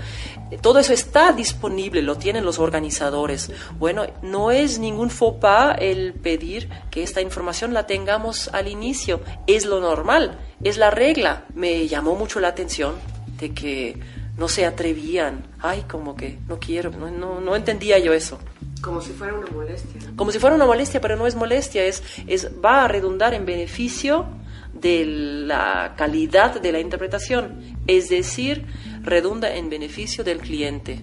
todo 0.61 0.78
eso 0.78 0.93
está 0.93 1.33
disponible, 1.33 2.02
lo 2.02 2.16
tienen 2.16 2.45
los 2.45 2.61
organizadores. 2.61 3.50
Bueno, 3.78 4.07
no 4.23 4.52
es 4.52 4.78
ningún 4.78 5.11
faux 5.11 5.40
pas 5.40 5.76
el 5.81 6.12
pedir 6.12 6.69
que 6.90 7.02
esta 7.02 7.21
información 7.21 7.75
la 7.75 7.87
tengamos 7.87 8.49
al 8.52 8.69
inicio, 8.69 9.21
es 9.47 9.64
lo 9.64 9.81
normal, 9.81 10.38
es 10.62 10.76
la 10.76 10.90
regla. 10.90 11.47
Me 11.55 11.88
llamó 11.88 12.14
mucho 12.14 12.38
la 12.38 12.49
atención 12.49 13.15
de 13.38 13.52
que 13.52 13.99
no 14.37 14.49
se 14.49 14.66
atrevían. 14.66 15.47
Ay, 15.61 15.85
como 15.88 16.16
que 16.16 16.38
no 16.49 16.59
quiero, 16.59 16.90
no, 16.90 17.40
no, 17.40 17.57
entendía 17.57 17.99
yo 17.99 18.12
eso. 18.12 18.38
Como 18.81 19.00
si 19.00 19.12
fuera 19.12 19.35
una 19.35 19.50
molestia. 19.50 20.00
Como 20.16 20.31
si 20.31 20.38
fuera 20.38 20.57
una 20.57 20.66
molestia, 20.66 21.00
pero 21.00 21.16
no 21.16 21.26
es 21.26 21.35
molestia, 21.35 21.85
es, 21.85 22.02
es, 22.26 22.50
va 22.62 22.85
a 22.85 22.88
redundar 22.88 23.35
en 23.35 23.47
beneficio 23.47 24.26
de 24.75 25.07
la 25.07 25.95
calidad 25.97 26.61
de 26.61 26.73
la 26.73 26.81
interpretación, 26.81 27.76
es 27.87 28.09
decir, 28.11 28.66
redunda 29.02 29.55
en 29.55 29.71
beneficio 29.71 30.23
del 30.23 30.38
cliente. 30.38 31.02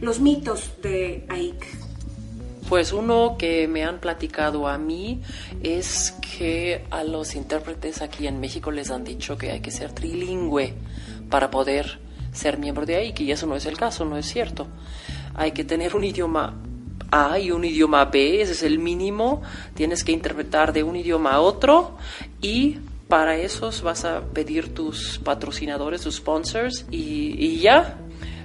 Los 0.00 0.20
mitos 0.20 0.72
de 0.82 1.24
AIC. 1.28 1.64
Pues 2.68 2.92
uno 2.92 3.36
que 3.38 3.68
me 3.68 3.84
han 3.84 4.00
platicado 4.00 4.66
a 4.66 4.78
mí 4.78 5.20
es 5.62 6.14
que 6.38 6.84
a 6.90 7.04
los 7.04 7.34
intérpretes 7.34 8.00
aquí 8.00 8.26
en 8.26 8.40
México 8.40 8.70
les 8.70 8.90
han 8.90 9.04
dicho 9.04 9.36
que 9.36 9.50
hay 9.50 9.60
que 9.60 9.70
ser 9.70 9.92
trilingüe 9.92 10.74
para 11.34 11.50
poder 11.50 11.98
ser 12.30 12.58
miembro 12.58 12.86
de 12.86 12.94
AIC 12.94 13.22
y 13.22 13.32
eso 13.32 13.48
no 13.48 13.56
es 13.56 13.66
el 13.66 13.76
caso, 13.76 14.04
no 14.04 14.16
es 14.16 14.24
cierto. 14.24 14.68
Hay 15.34 15.50
que 15.50 15.64
tener 15.64 15.96
un 15.96 16.04
idioma 16.04 16.54
A 17.10 17.40
y 17.40 17.50
un 17.50 17.64
idioma 17.64 18.04
B, 18.04 18.40
ese 18.40 18.52
es 18.52 18.62
el 18.62 18.78
mínimo, 18.78 19.42
tienes 19.74 20.04
que 20.04 20.12
interpretar 20.12 20.72
de 20.72 20.84
un 20.84 20.94
idioma 20.94 21.32
a 21.32 21.40
otro 21.40 21.98
y 22.40 22.78
para 23.08 23.36
esos 23.36 23.82
vas 23.82 24.04
a 24.04 24.20
pedir 24.20 24.72
tus 24.72 25.18
patrocinadores, 25.24 26.02
tus 26.02 26.14
sponsors 26.14 26.86
y 26.88 27.58
ya, 27.58 27.98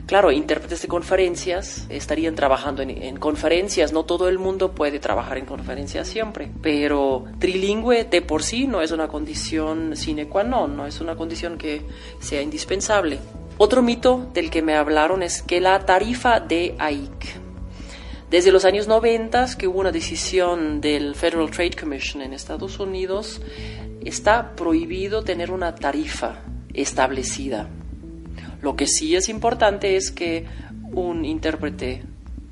Claro, 0.10 0.32
intérpretes 0.32 0.82
de 0.82 0.88
conferencias 0.88 1.86
estarían 1.88 2.34
trabajando 2.34 2.82
en, 2.82 3.18
conferencias, 3.18 3.94
no 3.94 4.06
todo 4.06 4.28
el 4.28 4.40
mundo 4.40 4.72
puede 4.72 4.98
trabajar 4.98 5.38
en 5.38 5.46
conferencias 5.46 6.08
siempre, 6.08 6.50
pero 6.64 7.26
trilingüe 7.38 8.06
de 8.06 8.24
por 8.24 8.42
sí 8.42 8.66
no 8.66 8.82
es 8.82 8.90
una 8.90 9.08
condición 9.08 9.96
sine 9.96 10.28
qua 10.28 10.44
non, 10.44 10.76
no 10.76 10.88
es 10.88 11.00
una 11.00 11.16
condición 11.16 11.60
que 11.60 11.84
sea 12.20 12.42
indispensable. 12.42 13.20
Otro 13.60 13.84
mito 13.84 14.32
del 14.34 14.50
que 14.50 14.64
me 14.64 14.74
hablaron 14.74 15.22
es 15.22 15.44
que 15.44 15.62
la 15.62 15.86
tarifa 15.86 16.40
de 16.40 16.74
AIC, 16.80 17.26
desde 18.32 18.52
los 18.52 18.66
años 18.66 18.88
90, 18.88 19.58
que 19.60 19.68
hubo 19.68 19.80
una 19.80 19.92
decisión 19.92 20.82
del 20.82 21.14
Federal 21.14 21.52
Trade 21.52 21.76
Commission 21.80 22.24
en 22.24 22.34
Estados 22.34 22.80
Unidos, 22.80 23.42
está 24.04 24.56
prohibido 24.56 25.22
tener 25.24 25.52
una 25.52 25.76
tarifa 25.76 26.42
establecida. 26.74 27.70
Lo 28.62 28.76
que 28.76 28.88
sí 28.88 29.16
es 29.16 29.30
importante 29.30 29.96
es 29.96 30.12
que 30.12 30.46
un 30.92 31.26
intérprete 31.26 32.04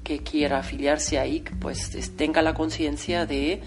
que 0.03 0.19
quiera 0.19 0.59
afiliarse 0.59 1.19
a 1.19 1.25
IC 1.25 1.59
pues 1.59 1.91
tenga 2.15 2.41
la 2.41 2.53
conciencia 2.53 3.25
de 3.25 3.61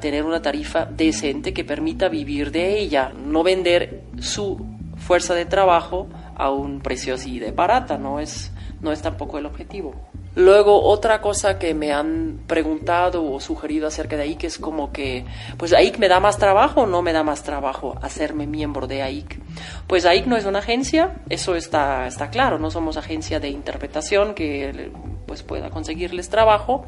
tener 0.00 0.24
una 0.24 0.42
tarifa 0.42 0.84
decente 0.84 1.52
que 1.52 1.64
permita 1.64 2.08
vivir 2.08 2.50
de 2.50 2.78
ella, 2.78 3.12
no 3.14 3.42
vender 3.42 4.02
su 4.20 4.66
fuerza 4.96 5.34
de 5.34 5.46
trabajo 5.46 6.08
a 6.34 6.50
un 6.50 6.80
precio 6.80 7.14
así 7.14 7.38
de 7.38 7.52
barata, 7.52 7.98
no 7.98 8.20
es, 8.20 8.52
no 8.80 8.92
es 8.92 9.02
tampoco 9.02 9.38
el 9.38 9.46
objetivo. 9.46 9.94
Luego, 10.34 10.82
otra 10.82 11.22
cosa 11.22 11.58
que 11.58 11.72
me 11.72 11.92
han 11.92 12.40
preguntado 12.46 13.24
o 13.24 13.40
sugerido 13.40 13.86
acerca 13.86 14.16
de 14.16 14.24
AIC 14.24 14.44
es 14.44 14.58
como 14.58 14.92
que, 14.92 15.24
pues 15.56 15.72
AIC 15.72 15.98
me 15.98 16.08
da 16.08 16.20
más 16.20 16.36
trabajo 16.36 16.82
o 16.82 16.86
no 16.86 17.00
me 17.00 17.14
da 17.14 17.22
más 17.22 17.42
trabajo 17.42 17.98
hacerme 18.02 18.46
miembro 18.46 18.86
de 18.86 19.02
AIC. 19.02 19.40
Pues 19.86 20.04
AIC 20.04 20.26
no 20.26 20.36
es 20.36 20.44
una 20.44 20.58
agencia, 20.58 21.16
eso 21.30 21.56
está, 21.56 22.06
está 22.06 22.28
claro, 22.28 22.58
no 22.58 22.70
somos 22.70 22.98
agencia 22.98 23.40
de 23.40 23.48
interpretación 23.48 24.34
que 24.34 24.90
pues 25.26 25.42
pueda 25.42 25.70
conseguirles 25.70 26.28
trabajo, 26.28 26.84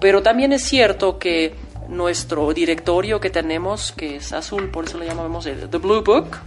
pero 0.00 0.22
también 0.22 0.52
es 0.52 0.64
cierto 0.64 1.20
que 1.20 1.54
nuestro 1.88 2.52
directorio 2.52 3.20
que 3.20 3.30
tenemos, 3.30 3.92
que 3.92 4.16
es 4.16 4.32
azul, 4.32 4.70
por 4.70 4.86
eso 4.86 4.98
lo 4.98 5.04
llamamos 5.04 5.46
el 5.46 5.70
The 5.70 5.78
Blue 5.78 6.02
Book, 6.02 6.38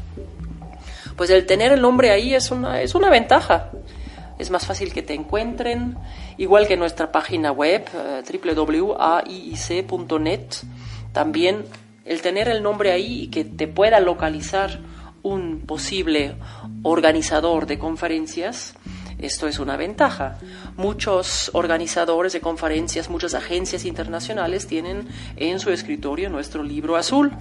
pues 1.15 1.29
el 1.29 1.45
tener 1.45 1.71
el 1.71 1.81
nombre 1.81 2.11
ahí 2.11 2.33
es 2.33 2.51
una, 2.51 2.81
es 2.81 2.93
una 2.93 3.09
ventaja 3.09 3.71
es 4.37 4.49
más 4.49 4.65
fácil 4.65 4.91
que 4.93 5.01
te 5.01 5.13
encuentren, 5.13 5.95
igual 6.37 6.67
que 6.67 6.77
nuestra 6.77 7.11
página 7.11 7.51
web 7.51 7.85
eh, 7.93 8.23
www.aiic.net. 8.43 8.95
También 11.11 11.65
el 12.03 12.21
tener 12.21 12.47
el 12.49 12.61
nombre 12.61 12.91
ahí 12.91 13.23
y 13.23 13.27
que 13.27 13.43
te 13.43 13.67
pueda 13.67 13.99
localizar 13.99 14.79
un 15.23 15.61
posible 15.61 16.35
organizador 16.83 17.65
de 17.65 17.79
conferencias, 17.79 18.75
esto 19.17 19.47
es 19.47 19.59
una 19.59 19.77
ventaja. 19.77 20.37
Muchos 20.77 21.49
organizadores 21.53 22.33
de 22.33 22.41
conferencias, 22.41 23.09
muchas 23.09 23.33
agencias 23.33 23.85
internacionales 23.85 24.67
tienen 24.67 25.07
en 25.37 25.59
su 25.59 25.71
escritorio 25.71 26.29
nuestro 26.29 26.61
libro 26.61 26.95
azul 26.95 27.31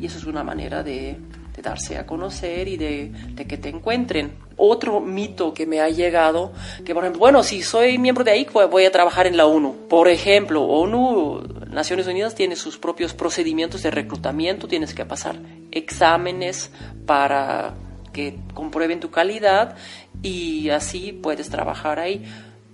y 0.00 0.06
eso 0.06 0.18
es 0.18 0.24
una 0.24 0.42
manera 0.42 0.82
de 0.82 1.18
de 1.58 1.62
darse 1.62 1.98
a 1.98 2.06
conocer 2.06 2.68
y 2.68 2.76
de, 2.76 3.12
que 3.48 3.58
te 3.58 3.68
encuentren. 3.68 4.32
Otro 4.56 5.00
mito 5.00 5.52
que 5.52 5.66
me 5.66 5.80
ha 5.80 5.88
llegado, 5.88 6.52
que 6.84 6.94
por 6.94 7.02
ejemplo, 7.02 7.18
bueno, 7.18 7.42
si 7.42 7.62
soy 7.62 7.98
miembro 7.98 8.24
de 8.24 8.30
ahí, 8.30 8.46
voy 8.52 8.84
a 8.84 8.92
trabajar 8.92 9.26
en 9.26 9.36
la 9.36 9.46
ONU. 9.46 9.88
Por 9.88 10.08
ejemplo, 10.08 10.62
ONU, 10.62 11.42
Naciones 11.68 12.06
Unidas, 12.06 12.34
tiene 12.34 12.54
sus 12.56 12.78
propios 12.78 13.12
procedimientos 13.12 13.82
de 13.82 13.90
reclutamiento, 13.90 14.68
tienes 14.68 14.94
que 14.94 15.04
pasar 15.04 15.36
exámenes 15.72 16.70
para 17.06 17.74
que 18.12 18.38
comprueben 18.54 19.00
tu 19.00 19.10
calidad 19.10 19.76
y 20.22 20.70
así 20.70 21.12
puedes 21.12 21.50
trabajar 21.50 21.98
ahí 21.98 22.24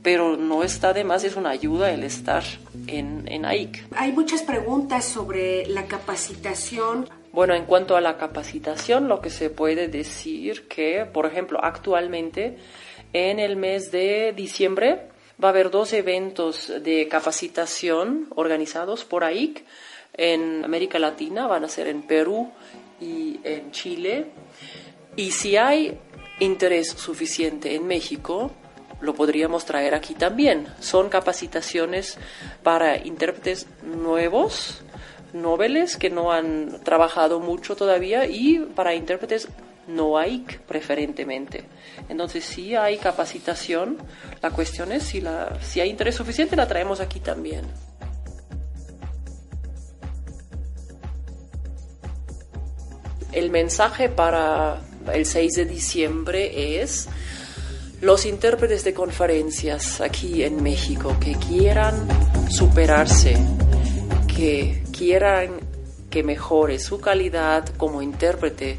pero 0.04 0.36
no 0.36 0.62
está 0.62 0.92
de 0.92 1.02
más, 1.02 1.24
es 1.24 1.34
una 1.34 1.48
ayuda 1.48 1.90
el 1.90 2.04
estar 2.04 2.44
en, 2.86 3.26
en 3.26 3.46
AIC. 3.46 3.86
Hay 3.96 4.12
muchas 4.12 4.42
preguntas 4.42 5.06
sobre 5.06 5.66
la 5.66 5.86
capacitación. 5.86 7.08
Bueno, 7.32 7.54
en 7.54 7.64
cuanto 7.64 7.96
a 7.96 8.02
la 8.02 8.18
capacitación, 8.18 9.08
lo 9.08 9.22
que 9.22 9.30
se 9.30 9.48
puede 9.48 9.88
decir 9.88 10.68
que, 10.68 11.06
por 11.10 11.24
ejemplo, 11.24 11.58
actualmente 11.64 12.58
en 13.14 13.38
el 13.38 13.56
mes 13.56 13.90
de 13.92 14.34
diciembre 14.36 15.08
va 15.42 15.48
a 15.48 15.52
haber 15.52 15.70
dos 15.70 15.94
eventos 15.94 16.70
de 16.82 17.08
capacitación 17.08 18.28
organizados 18.36 19.06
por 19.06 19.24
AIC 19.24 19.64
en 20.12 20.66
América 20.66 20.98
Latina, 20.98 21.46
van 21.46 21.64
a 21.64 21.68
ser 21.68 21.88
en 21.88 22.02
Perú 22.02 22.50
y 23.00 23.40
en 23.42 23.70
Chile. 23.70 24.26
Y 25.16 25.30
si 25.30 25.56
hay 25.56 25.98
interés 26.40 26.90
suficiente 26.90 27.74
en 27.74 27.86
México, 27.86 28.52
lo 29.04 29.14
podríamos 29.14 29.64
traer 29.64 29.94
aquí 29.94 30.14
también. 30.14 30.66
Son 30.80 31.08
capacitaciones 31.08 32.18
para 32.62 32.96
intérpretes 32.96 33.66
nuevos 33.82 34.82
noveles 35.32 35.96
que 35.96 36.10
no 36.10 36.32
han 36.32 36.80
trabajado 36.84 37.40
mucho 37.40 37.76
todavía 37.76 38.26
y 38.26 38.60
para 38.60 38.94
intérpretes 38.94 39.48
no 39.86 40.16
hay 40.16 40.46
preferentemente. 40.66 41.64
Entonces 42.08 42.44
si 42.44 42.74
hay 42.74 42.98
capacitación, 42.98 43.98
la 44.40 44.50
cuestión 44.50 44.92
es 44.92 45.02
si, 45.02 45.20
la, 45.20 45.58
si 45.60 45.80
hay 45.80 45.90
interés 45.90 46.14
suficiente, 46.14 46.56
la 46.56 46.68
traemos 46.68 47.00
aquí 47.00 47.20
también. 47.20 47.64
El 53.32 53.50
mensaje 53.50 54.08
para 54.08 54.80
el 55.12 55.26
6 55.26 55.54
de 55.54 55.64
diciembre 55.64 56.80
es 56.80 57.08
los 58.04 58.26
intérpretes 58.26 58.84
de 58.84 58.92
conferencias 58.92 60.02
aquí 60.02 60.42
en 60.42 60.62
México 60.62 61.16
que 61.18 61.36
quieran 61.36 62.06
superarse, 62.50 63.34
que 64.26 64.82
quieran 64.92 65.52
que 66.10 66.22
mejore 66.22 66.78
su 66.80 67.00
calidad 67.00 67.66
como 67.78 68.02
intérprete 68.02 68.78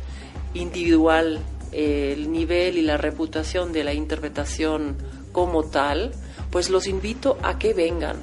individual, 0.54 1.40
el 1.72 2.32
nivel 2.32 2.78
y 2.78 2.84
la 2.84 2.98
reputación 2.98 3.74
de 3.74 3.84
la 3.84 3.96
interpretación 3.96 4.96
como 5.32 5.64
tal, 5.64 6.12
pues 6.52 6.70
los 6.70 6.86
invito 6.86 7.40
a 7.42 7.58
que 7.58 7.74
vengan, 7.74 8.18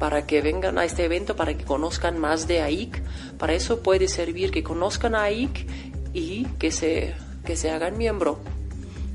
para 0.00 0.26
que 0.26 0.42
vengan 0.42 0.76
a 0.76 0.84
este 0.84 1.04
evento, 1.04 1.36
para 1.36 1.56
que 1.56 1.64
conozcan 1.64 2.18
más 2.18 2.48
de 2.48 2.62
AIC. 2.62 3.00
Para 3.38 3.54
eso 3.54 3.80
puede 3.80 4.08
servir 4.08 4.50
que 4.50 4.64
conozcan 4.64 5.14
a 5.14 5.22
AIC 5.22 5.68
y 6.14 6.46
que 6.58 6.72
se, 6.72 7.14
que 7.44 7.56
se 7.56 7.70
hagan 7.70 7.96
miembro. 7.96 8.55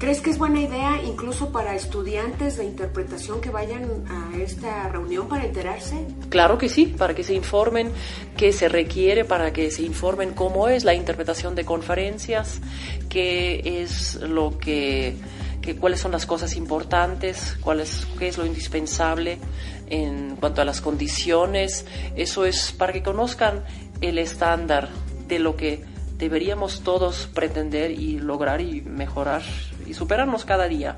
¿Crees 0.02 0.20
que 0.20 0.32
es 0.32 0.40
buena 0.40 0.60
idea 0.60 1.00
incluso 1.06 1.52
para 1.52 1.76
estudiantes 1.76 2.58
de 2.58 2.66
interpretación 2.66 3.40
que 3.40 3.52
vayan 3.52 4.04
a 4.10 4.36
esta 4.36 4.90
reunión 4.90 5.28
para 5.28 5.46
enterarse? 5.46 6.08
Claro 6.30 6.58
que 6.58 6.70
sí, 6.70 6.88
para 6.88 7.14
que 7.14 7.24
se 7.24 7.36
informen 7.36 7.92
qué 8.36 8.52
se 8.52 8.68
requiere, 8.68 9.26
para 9.26 9.54
que 9.54 9.70
se 9.70 9.84
informen 9.84 10.34
cómo 10.34 10.70
es 10.70 10.86
la 10.86 10.96
interpretación 10.96 11.54
de 11.54 11.66
conferencias, 11.66 12.62
qué 13.10 13.84
es 13.84 14.16
lo 14.16 14.58
que, 14.58 15.18
cuáles 15.80 16.00
son 16.00 16.12
las 16.14 16.26
cosas 16.26 16.56
importantes, 16.56 17.56
cuál 17.62 17.82
es, 17.82 18.08
qué 18.18 18.28
es 18.28 18.40
lo 18.40 18.48
indispensable 18.48 19.38
en 19.86 20.36
cuanto 20.38 20.64
a 20.64 20.66
las 20.66 20.82
condiciones. 20.82 21.86
Eso 22.16 22.46
es 22.46 22.72
para 22.72 22.92
que 22.92 23.04
conozcan 23.04 23.66
el 24.02 24.18
estándar 24.18 24.90
de 25.28 25.38
lo 25.38 25.56
que 25.56 25.91
deberíamos 26.22 26.82
todos 26.82 27.28
pretender 27.34 27.90
y 27.90 28.20
lograr 28.20 28.62
y 28.62 28.82
mejorar 28.82 29.42
y 29.88 29.96
superarnos 29.96 30.46
cada 30.46 30.68
día. 30.68 30.96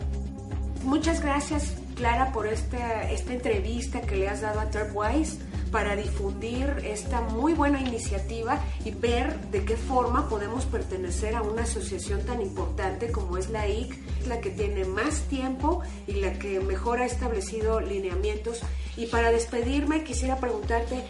Muchas 0.83 1.21
gracias, 1.21 1.75
Clara, 1.95 2.33
por 2.33 2.45
esta, 2.45 3.09
esta 3.09 3.31
entrevista 3.33 4.01
que 4.01 4.17
le 4.17 4.27
has 4.27 4.41
dado 4.41 4.59
a 4.59 4.67
Wise 4.93 5.39
para 5.71 5.95
difundir 5.95 6.67
esta 6.83 7.21
muy 7.21 7.53
buena 7.53 7.79
iniciativa 7.79 8.59
y 8.83 8.91
ver 8.91 9.39
de 9.49 9.63
qué 9.63 9.77
forma 9.77 10.27
podemos 10.27 10.65
pertenecer 10.65 11.35
a 11.35 11.41
una 11.41 11.63
asociación 11.63 12.25
tan 12.25 12.41
importante 12.41 13.09
como 13.09 13.37
es 13.37 13.49
la 13.49 13.65
IC, 13.69 14.27
la 14.27 14.41
que 14.41 14.49
tiene 14.49 14.83
más 14.83 15.21
tiempo 15.29 15.81
y 16.05 16.15
la 16.15 16.33
que 16.33 16.59
mejor 16.59 16.99
ha 16.99 17.05
establecido 17.05 17.79
lineamientos. 17.79 18.59
Y 18.97 19.05
para 19.05 19.31
despedirme 19.31 20.03
quisiera 20.03 20.37
preguntarte, 20.37 21.05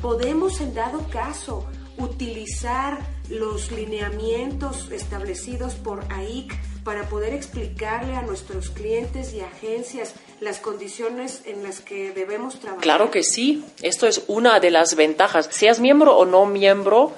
¿podemos 0.00 0.60
en 0.60 0.74
dado 0.74 1.08
caso 1.10 1.66
utilizar 1.98 3.17
los 3.30 3.70
lineamientos 3.72 4.90
establecidos 4.90 5.74
por 5.74 6.04
AIC 6.10 6.52
para 6.84 7.08
poder 7.08 7.34
explicarle 7.34 8.14
a 8.14 8.22
nuestros 8.22 8.70
clientes 8.70 9.34
y 9.34 9.40
agencias 9.40 10.14
las 10.40 10.58
condiciones 10.58 11.42
en 11.44 11.62
las 11.62 11.80
que 11.80 12.12
debemos 12.12 12.58
trabajar? 12.60 12.82
Claro 12.82 13.10
que 13.10 13.22
sí, 13.22 13.64
esto 13.82 14.06
es 14.06 14.22
una 14.26 14.60
de 14.60 14.70
las 14.70 14.94
ventajas. 14.94 15.48
Seas 15.50 15.80
miembro 15.80 16.16
o 16.16 16.24
no 16.24 16.46
miembro, 16.46 17.12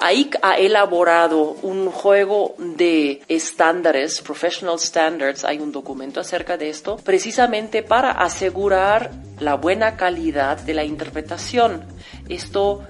AIC 0.00 0.38
ha 0.42 0.56
elaborado 0.56 1.56
un 1.62 1.90
juego 1.90 2.54
de 2.58 3.22
estándares, 3.28 4.20
professional 4.20 4.78
standards, 4.78 5.44
hay 5.44 5.58
un 5.58 5.70
documento 5.70 6.18
acerca 6.18 6.56
de 6.56 6.70
esto, 6.70 6.96
precisamente 6.96 7.82
para 7.82 8.10
asegurar 8.10 9.12
la 9.38 9.54
buena 9.54 9.96
calidad 9.96 10.58
de 10.58 10.74
la 10.74 10.84
interpretación. 10.84 11.84
Esto 12.28 12.82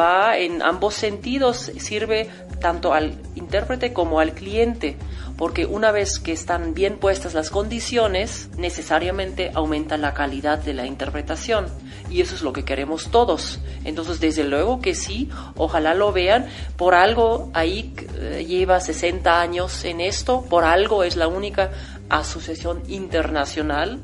va 0.00 0.38
en 0.38 0.62
ambos 0.62 0.94
sentidos, 0.94 1.70
sirve 1.78 2.30
tanto 2.60 2.94
al 2.94 3.18
intérprete 3.34 3.92
como 3.92 4.20
al 4.20 4.32
cliente, 4.32 4.96
porque 5.36 5.66
una 5.66 5.92
vez 5.92 6.18
que 6.18 6.32
están 6.32 6.74
bien 6.74 6.96
puestas 6.96 7.34
las 7.34 7.50
condiciones, 7.50 8.50
necesariamente 8.56 9.50
aumenta 9.54 9.96
la 9.96 10.14
calidad 10.14 10.58
de 10.58 10.74
la 10.74 10.86
interpretación. 10.86 11.66
Y 12.10 12.20
eso 12.20 12.34
es 12.34 12.42
lo 12.42 12.52
que 12.52 12.64
queremos 12.64 13.10
todos. 13.10 13.60
Entonces, 13.84 14.20
desde 14.20 14.44
luego 14.44 14.80
que 14.80 14.94
sí, 14.94 15.30
ojalá 15.56 15.94
lo 15.94 16.12
vean. 16.12 16.46
Por 16.76 16.94
algo 16.94 17.50
ahí 17.54 17.94
eh, 18.18 18.44
lleva 18.46 18.80
60 18.80 19.40
años 19.40 19.84
en 19.84 20.00
esto, 20.00 20.42
por 20.42 20.64
algo 20.64 21.04
es 21.04 21.16
la 21.16 21.28
única 21.28 21.70
asociación 22.08 22.82
internacional 22.88 24.00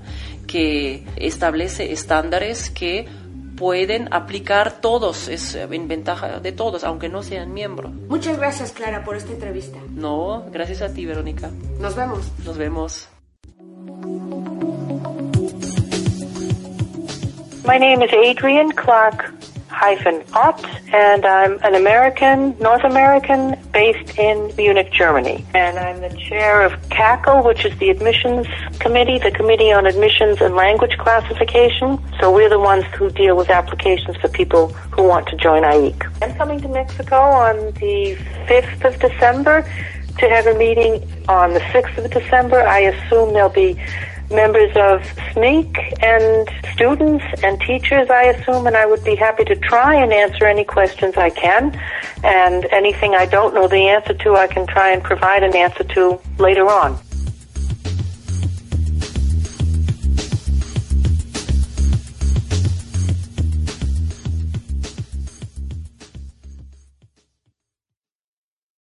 que 0.46 1.04
establece 1.16 1.92
estándares 1.92 2.70
que 2.70 3.08
pueden 3.56 4.12
aplicar 4.12 4.80
todos, 4.80 5.28
es 5.28 5.54
en 5.54 5.88
ventaja 5.88 6.40
de 6.40 6.52
todos, 6.52 6.84
aunque 6.84 7.08
no 7.08 7.22
sean 7.22 7.52
miembros. 7.52 7.92
Muchas 8.08 8.38
gracias, 8.38 8.72
Clara, 8.72 9.04
por 9.04 9.16
esta 9.16 9.32
entrevista. 9.32 9.78
No, 9.90 10.44
gracias 10.52 10.82
a 10.82 10.92
ti, 10.92 11.06
Verónica. 11.06 11.50
Nos 11.80 11.96
vemos. 11.96 12.30
Nos 12.44 12.56
vemos. 12.56 13.08
My 17.66 17.78
name 17.78 18.04
is 18.04 18.12
Adrian 18.12 18.70
Clark 18.70 19.35
hyphen 19.76 20.24
Ott, 20.32 20.64
and 20.94 21.26
I'm 21.26 21.58
an 21.62 21.74
American, 21.74 22.56
North 22.58 22.82
American, 22.82 23.56
based 23.74 24.18
in 24.18 24.50
Munich, 24.56 24.90
Germany. 24.90 25.44
And 25.52 25.78
I'm 25.78 26.00
the 26.00 26.16
chair 26.16 26.62
of 26.62 26.72
CACL, 26.88 27.44
which 27.44 27.66
is 27.66 27.76
the 27.78 27.90
admissions 27.90 28.46
committee, 28.78 29.18
the 29.18 29.30
Committee 29.30 29.72
on 29.72 29.86
Admissions 29.86 30.40
and 30.40 30.54
Language 30.54 30.96
Classification. 30.96 32.00
So 32.18 32.34
we're 32.34 32.48
the 32.48 32.58
ones 32.58 32.86
who 32.96 33.10
deal 33.10 33.36
with 33.36 33.50
applications 33.50 34.16
for 34.16 34.28
people 34.28 34.68
who 34.94 35.02
want 35.02 35.28
to 35.28 35.36
join 35.36 35.62
IEC. 35.62 36.22
I'm 36.22 36.34
coming 36.36 36.58
to 36.62 36.68
Mexico 36.68 37.16
on 37.16 37.56
the 37.74 38.16
5th 38.48 38.82
of 38.82 38.98
December 38.98 39.60
to 40.18 40.28
have 40.30 40.46
a 40.46 40.54
meeting 40.54 41.06
on 41.28 41.52
the 41.52 41.60
6th 41.60 42.02
of 42.02 42.10
December. 42.10 42.66
I 42.66 42.80
assume 42.80 43.34
there'll 43.34 43.50
be 43.50 43.78
members 44.30 44.70
of 44.76 45.02
SNEAK 45.32 46.02
and 46.02 46.48
students 46.72 47.24
and 47.42 47.60
teachers, 47.60 48.10
I 48.10 48.24
assume, 48.24 48.66
and 48.66 48.76
I 48.76 48.86
would 48.86 49.04
be 49.04 49.14
happy 49.14 49.44
to 49.44 49.56
try 49.56 49.94
and 49.94 50.12
answer 50.12 50.46
any 50.46 50.64
questions 50.64 51.16
I 51.16 51.30
can. 51.30 51.78
And 52.24 52.64
anything 52.66 53.14
I 53.14 53.26
don't 53.26 53.54
know 53.54 53.68
the 53.68 53.88
answer 53.88 54.14
to, 54.14 54.36
I 54.36 54.46
can 54.46 54.66
try 54.66 54.90
and 54.90 55.02
provide 55.02 55.42
an 55.42 55.54
answer 55.54 55.84
to 55.84 56.20
later 56.38 56.68
on. 56.68 56.98